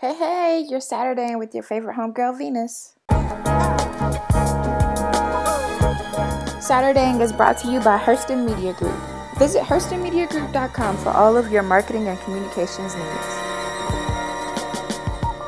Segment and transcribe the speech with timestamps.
[0.00, 2.94] Hey, hey, you're Saturday with your favorite homegirl, Venus.
[6.60, 8.94] Saturday is brought to you by Hurston Media Group.
[9.38, 13.26] Visit hurstonmediagroup.com for all of your marketing and communications needs.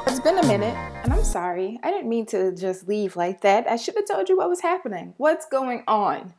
[0.09, 0.75] It's been a minute,
[1.05, 1.79] and I'm sorry.
[1.85, 3.71] I didn't mean to just leave like that.
[3.71, 5.15] I should have told you what was happening.
[5.17, 6.35] What's going on?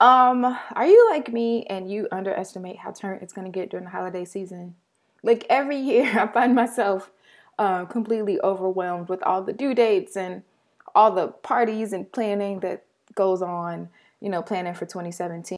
[0.00, 3.84] Um, are you like me and you underestimate how turn it's going to get during
[3.86, 4.74] the holiday season?
[5.22, 7.10] Like every year, I find myself
[7.62, 10.42] uh, completely overwhelmed with all the due dates and
[10.96, 13.88] all the parties and planning that goes on,
[14.20, 15.56] you know, planning for 2017.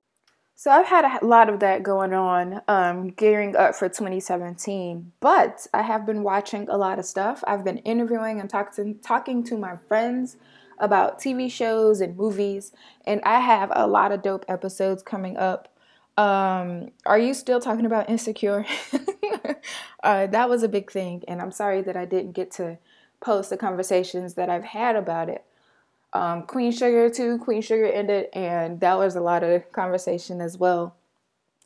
[0.54, 5.12] So I've had a lot of that going on, um, gearing up for 2017.
[5.20, 7.42] But I have been watching a lot of stuff.
[7.46, 10.36] I've been interviewing and talking talking to my friends
[10.78, 12.70] about TV shows and movies,
[13.06, 15.70] and I have a lot of dope episodes coming up.
[16.18, 18.66] Um, are you still talking about Insecure?
[20.02, 22.78] uh, that was a big thing, and I'm sorry that I didn't get to
[23.20, 25.44] post the conversations that I've had about it.
[26.12, 27.38] Um, Queen Sugar too.
[27.38, 30.94] Queen Sugar ended, and that was a lot of conversation as well.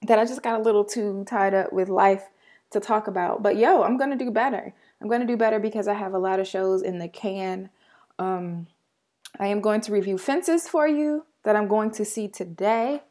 [0.03, 2.25] That I just got a little too tied up with life
[2.71, 3.43] to talk about.
[3.43, 4.73] But yo, I'm gonna do better.
[5.01, 7.71] I'm gonna do better because I have a lot of shows in the can.
[8.19, 8.69] Um,
[9.39, 13.03] I am going to review Fences for you that I'm going to see today.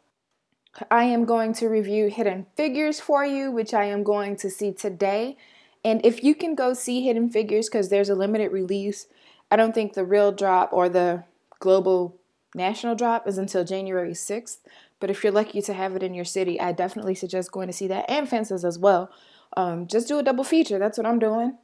[0.91, 4.71] I am going to review Hidden Figures for you, which I am going to see
[4.71, 5.37] today.
[5.83, 9.07] And if you can go see Hidden Figures because there's a limited release,
[9.49, 11.23] I don't think the real drop or the
[11.59, 12.17] global
[12.53, 14.57] national drop is until January 6th.
[14.99, 17.73] But if you're lucky to have it in your city, I definitely suggest going to
[17.73, 19.11] see that and Fences as well.
[19.55, 20.79] Um, just do a double feature.
[20.79, 21.57] That's what I'm doing.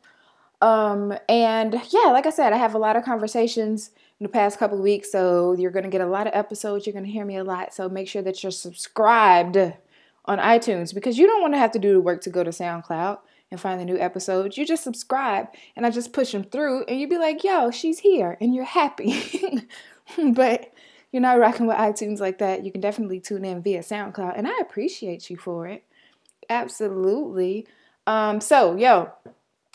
[0.61, 4.59] Um, and yeah, like I said, I have a lot of conversations in the past
[4.59, 6.85] couple weeks, so you're going to get a lot of episodes.
[6.85, 7.73] You're going to hear me a lot.
[7.73, 9.57] So make sure that you're subscribed
[10.25, 12.51] on iTunes because you don't want to have to do the work to go to
[12.51, 13.19] SoundCloud
[13.51, 14.57] and find the new episodes.
[14.57, 17.99] You just subscribe and I just push them through, and you'd be like, yo, she's
[17.99, 19.67] here, and you're happy.
[20.33, 20.73] but
[21.11, 22.65] you're not rocking with iTunes like that.
[22.65, 25.83] You can definitely tune in via SoundCloud, and I appreciate you for it.
[26.49, 27.67] Absolutely.
[28.07, 29.11] Um, so, yo,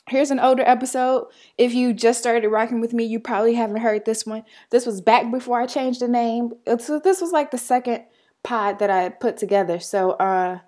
[0.09, 1.29] Here's an older episode.
[1.57, 4.45] If you just started rocking with me, you probably haven't heard this one.
[4.71, 6.53] This was back before I changed the name.
[6.67, 8.05] It's, this was like the second
[8.43, 9.79] pod that I put together.
[9.79, 10.61] So, uh,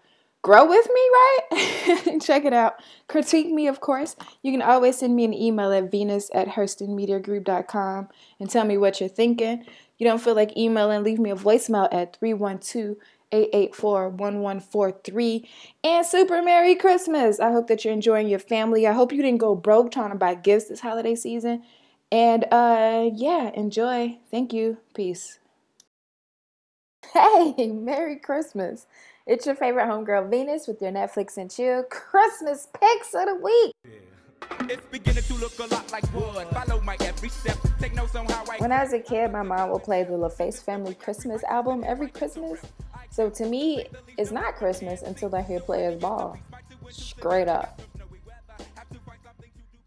[0.42, 2.18] grow with me, right?
[2.22, 2.82] Check it out.
[3.08, 4.16] Critique me, of course.
[4.42, 8.08] You can always send me an email at venus at hurstonmediagroup.com
[8.38, 9.64] and tell me what you're thinking.
[9.98, 12.96] You don't feel like emailing, leave me a voicemail at 312
[13.32, 15.48] 884 1143.
[15.84, 17.40] And super Merry Christmas!
[17.40, 18.86] I hope that you're enjoying your family.
[18.86, 21.62] I hope you didn't go broke trying to buy gifts this holiday season.
[22.12, 24.18] And uh yeah, enjoy.
[24.30, 24.78] Thank you.
[24.94, 25.38] Peace.
[27.12, 28.86] Hey, Merry Christmas.
[29.26, 33.72] It's your favorite homegirl Venus with your Netflix and chill Christmas picks of the week.
[34.68, 36.46] It's beginning to look a lot like wood.
[36.48, 37.56] Follow my every step.
[37.78, 40.12] Take notes on how I When I was a kid, my mom would play the
[40.12, 42.60] LaFace Family Christmas album every Christmas.
[43.10, 46.38] So to me, it's not Christmas until I hear Players Ball.
[46.88, 47.82] Straight up.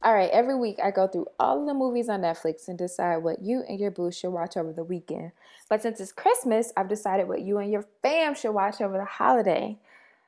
[0.04, 3.42] All right, every week I go through all the movies on Netflix and decide what
[3.42, 5.32] you and your boo should watch over the weekend.
[5.70, 9.06] But since it's Christmas, I've decided what you and your fam should watch over the
[9.06, 9.78] holiday.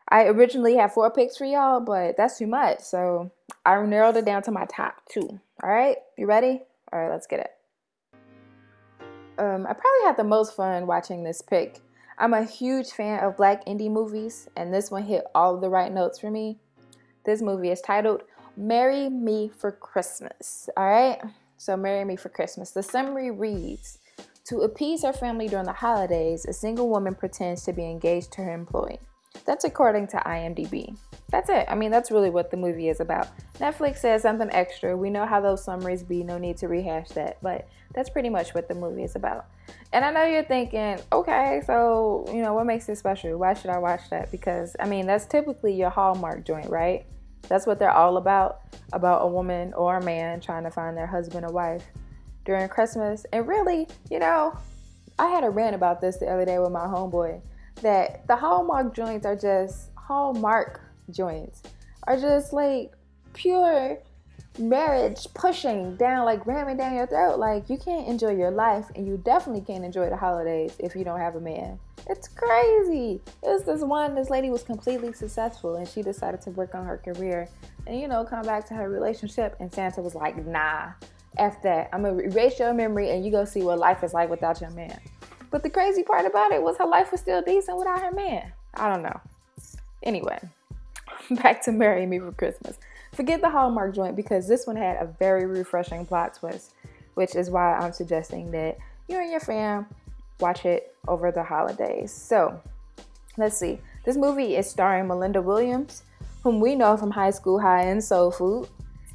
[0.07, 2.79] I originally had four picks for y'all, but that's too much.
[2.79, 3.31] So
[3.66, 5.41] I narrowed it down to my top two.
[5.62, 6.62] All right, you ready?
[6.94, 7.51] All right, let's get it.
[9.38, 11.81] Um, I probably had the most fun watching this pick
[12.18, 15.92] I'm a huge fan of black indie movies, and this one hit all the right
[15.92, 16.58] notes for me.
[17.26, 18.22] This movie is titled
[18.56, 20.70] Marry Me for Christmas.
[20.78, 21.20] All right?
[21.58, 22.72] So, Marry Me for Christmas.
[22.72, 23.98] The summary reads
[24.46, 28.44] To appease her family during the holidays, a single woman pretends to be engaged to
[28.44, 29.00] her employee.
[29.46, 30.97] That's according to IMDb.
[31.29, 31.66] That's it.
[31.68, 33.28] I mean, that's really what the movie is about.
[33.59, 34.96] Netflix says something extra.
[34.96, 37.38] We know how those summaries be, no need to rehash that.
[37.41, 39.47] But that's pretty much what the movie is about.
[39.91, 43.38] And I know you're thinking, okay, so, you know, what makes it special?
[43.38, 44.31] Why should I watch that?
[44.31, 47.06] Because, I mean, that's typically your Hallmark joint, right?
[47.47, 48.62] That's what they're all about
[48.94, 51.83] about a woman or a man trying to find their husband or wife
[52.44, 53.25] during Christmas.
[53.33, 54.57] And really, you know,
[55.18, 57.42] I had a rant about this the other day with my homeboy
[57.81, 60.81] that the Hallmark joints are just Hallmark
[61.12, 61.63] joints,
[62.07, 62.94] are just like
[63.33, 64.00] pure
[64.57, 67.39] marriage pushing down, like ramming down your throat.
[67.39, 71.04] Like you can't enjoy your life, and you definitely can't enjoy the holidays if you
[71.04, 71.80] don't have a man.
[72.07, 73.22] It's crazy.
[73.44, 76.86] It was this one, this lady was completely successful, and she decided to work on
[76.86, 77.48] her career
[77.88, 79.56] and you know come back to her relationship.
[79.60, 80.92] And Santa was like, "Nah,
[81.38, 81.89] f that.
[81.94, 84.72] I'm gonna erase your memory, and you go see what life is like without your
[84.72, 85.00] man."
[85.56, 88.52] But the crazy part about it was her life was still decent without her man.
[88.74, 89.22] I don't know.
[90.04, 90.38] Anyway,
[91.31, 92.78] back to Marry Me for Christmas.
[93.13, 96.74] Forget the Hallmark joint because this one had a very refreshing plot twist,
[97.13, 99.86] which is why I'm suggesting that you and your fam
[100.42, 102.12] watch it over the holidays.
[102.12, 102.62] So,
[103.38, 103.80] let's see.
[104.04, 106.04] This movie is starring Melinda Williams,
[106.44, 108.68] whom we know from High School High and Soul Food.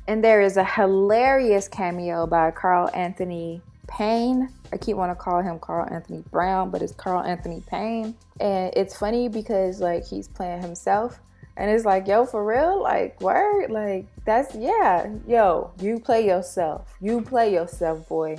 [0.09, 3.61] And there is a hilarious cameo by Carl Anthony
[3.91, 4.49] Payne.
[4.73, 8.15] I keep want to call him Carl Anthony Brown, but it's Carl Anthony Payne.
[8.39, 11.21] And it's funny because like he's playing himself.
[11.57, 12.83] And it's like, yo, for real?
[12.83, 13.71] Like, word?
[13.71, 16.95] Like, that's, yeah, yo, you play yourself.
[17.03, 18.39] You play yourself, boy.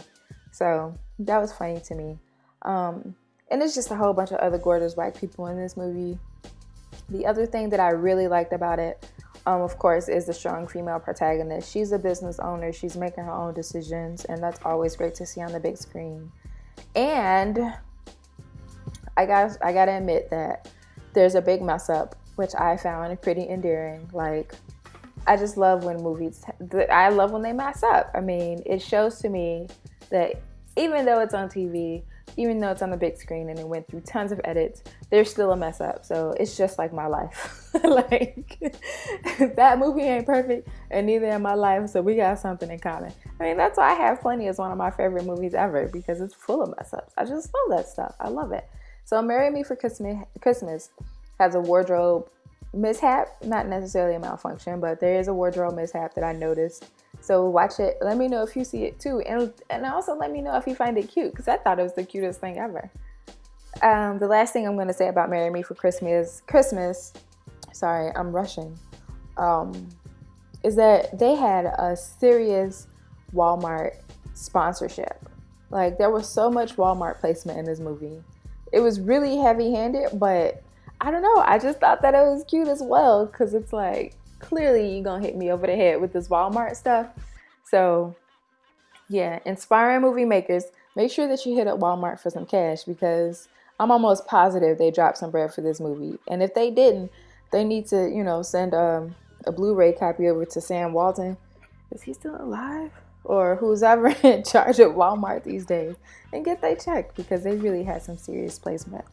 [0.51, 2.17] So that was funny to me.
[2.63, 3.15] Um,
[3.51, 6.17] and it's just a whole bunch of other gorgeous white people in this movie.
[7.09, 9.05] The other thing that I really liked about it,
[9.45, 11.71] um, of course, is the strong female protagonist.
[11.71, 15.41] She's a business owner, she's making her own decisions, and that's always great to see
[15.41, 16.31] on the big screen.
[16.95, 17.59] And
[19.17, 20.69] I got I gotta admit that
[21.13, 24.09] there's a big mess up, which I found pretty endearing.
[24.13, 24.53] Like
[25.27, 26.43] I just love when movies.
[26.91, 28.11] I love when they mess up.
[28.13, 29.67] I mean, it shows to me
[30.09, 30.41] that
[30.77, 32.03] even though it's on TV,
[32.37, 35.29] even though it's on the big screen and it went through tons of edits, there's
[35.29, 36.05] still a mess up.
[36.05, 37.69] So it's just like my life.
[37.83, 38.57] like
[39.55, 41.89] that movie ain't perfect, and neither am my life.
[41.89, 43.13] So we got something in common.
[43.39, 46.21] I mean, that's why I have plenty as one of my favorite movies ever because
[46.21, 47.13] it's full of mess ups.
[47.17, 48.15] I just love that stuff.
[48.19, 48.69] I love it.
[49.05, 50.89] So Marry Me for Christmas Christmas
[51.39, 52.29] has a wardrobe
[52.73, 56.85] mishap, not necessarily a malfunction, but there is a wardrobe mishap that I noticed
[57.21, 57.97] so watch it.
[58.01, 60.67] Let me know if you see it too, and and also let me know if
[60.67, 62.89] you find it cute because I thought it was the cutest thing ever.
[63.81, 67.13] Um, the last thing I'm to say about "Marry Me for Christmas," Christmas,
[67.71, 68.77] sorry, I'm rushing,
[69.37, 69.89] um,
[70.63, 72.87] is that they had a serious
[73.33, 73.93] Walmart
[74.33, 75.23] sponsorship.
[75.69, 78.21] Like there was so much Walmart placement in this movie.
[78.73, 80.63] It was really heavy-handed, but
[80.99, 81.37] I don't know.
[81.37, 85.23] I just thought that it was cute as well because it's like clearly you're gonna
[85.23, 87.07] hit me over the head with this Walmart stuff.
[87.63, 88.15] So
[89.09, 90.65] yeah, inspiring movie makers,
[90.95, 93.47] make sure that you hit up Walmart for some cash because
[93.79, 96.17] I'm almost positive they dropped some bread for this movie.
[96.27, 97.11] And if they didn't,
[97.51, 99.15] they need to, you know, send um,
[99.45, 101.37] a Blu-ray copy over to Sam Walton.
[101.91, 102.91] Is he still alive?
[103.23, 105.95] Or who's ever in charge of Walmart these days
[106.31, 109.05] and get they checked because they really had some serious placement.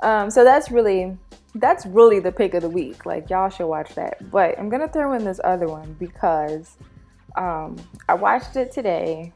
[0.00, 1.16] Um, so that's really
[1.54, 3.06] that's really the pick of the week.
[3.06, 4.30] Like y'all should watch that.
[4.30, 6.76] But I'm gonna throw in this other one because
[7.36, 7.76] um,
[8.08, 9.32] I watched it today.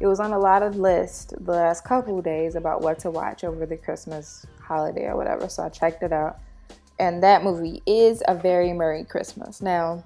[0.00, 3.44] It was on a lot of lists the last couple days about what to watch
[3.44, 5.48] over the Christmas holiday or whatever.
[5.48, 6.38] So I checked it out.
[6.98, 9.60] And that movie is a very Murray Christmas.
[9.60, 10.04] Now,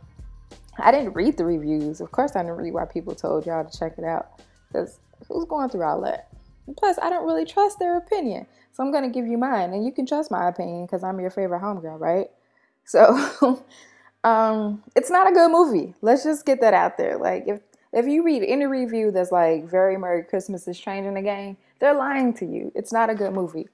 [0.78, 2.00] I didn't read the reviews.
[2.00, 4.40] Of course, I didn't read why people told y'all to check it out.
[4.68, 6.28] Because who's going through all that?
[6.76, 8.46] Plus, I don't really trust their opinion.
[8.72, 11.30] So I'm gonna give you mine, and you can trust my opinion because I'm your
[11.30, 12.28] favorite homegirl, right?
[12.90, 13.62] So,
[14.24, 15.92] um, it's not a good movie.
[16.00, 17.18] Let's just get that out there.
[17.18, 17.60] Like, if
[17.92, 21.92] if you read any review that's like "Very Murray Christmas is changing the game," they're
[21.92, 22.72] lying to you.
[22.74, 23.68] It's not a good movie,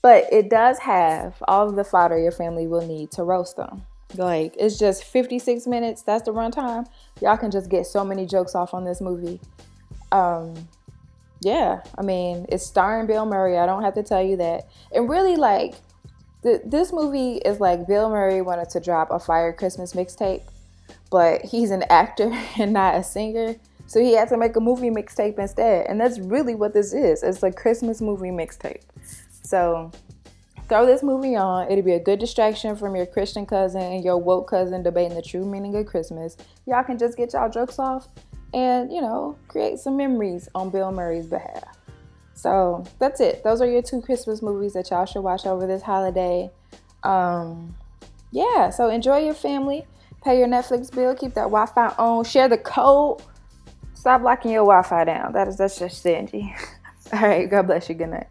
[0.00, 3.82] but it does have all of the fodder your family will need to roast them.
[4.16, 6.02] Like, it's just 56 minutes.
[6.02, 6.86] That's the runtime.
[7.20, 9.40] Y'all can just get so many jokes off on this movie.
[10.12, 10.54] Um,
[11.44, 13.58] yeah, I mean, it's starring Bill Murray.
[13.58, 14.66] I don't have to tell you that.
[14.92, 15.74] And really, like,
[16.42, 20.42] th- this movie is like Bill Murray wanted to drop a Fire Christmas mixtape,
[21.10, 23.56] but he's an actor and not a singer.
[23.86, 25.86] So he had to make a movie mixtape instead.
[25.86, 28.80] And that's really what this is it's a Christmas movie mixtape.
[29.42, 29.92] So
[30.70, 31.70] throw this movie on.
[31.70, 35.22] It'll be a good distraction from your Christian cousin and your woke cousin debating the
[35.22, 36.38] true meaning of Christmas.
[36.66, 38.08] Y'all can just get y'all jokes off
[38.54, 41.76] and, you know, create some memories on Bill Murray's behalf.
[42.34, 43.42] So that's it.
[43.42, 46.50] Those are your two Christmas movies that y'all should watch over this holiday.
[47.02, 47.74] Um,
[48.30, 49.86] yeah, so enjoy your family.
[50.22, 51.14] Pay your Netflix bill.
[51.14, 52.24] Keep that Wi Fi on.
[52.24, 53.22] Share the code.
[53.94, 55.32] Stop locking your Wi Fi down.
[55.32, 56.54] That is that's just stingy.
[57.12, 57.48] All right.
[57.48, 57.94] God bless you.
[57.94, 58.28] Good night.